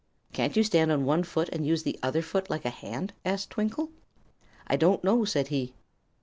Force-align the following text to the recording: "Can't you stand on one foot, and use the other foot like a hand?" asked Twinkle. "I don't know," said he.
"Can't 0.33 0.55
you 0.57 0.63
stand 0.63 0.91
on 0.91 1.05
one 1.05 1.21
foot, 1.21 1.47
and 1.49 1.63
use 1.63 1.83
the 1.83 1.99
other 2.01 2.23
foot 2.23 2.49
like 2.49 2.65
a 2.65 2.71
hand?" 2.71 3.13
asked 3.23 3.51
Twinkle. 3.51 3.91
"I 4.65 4.75
don't 4.75 5.03
know," 5.03 5.25
said 5.25 5.49
he. 5.49 5.75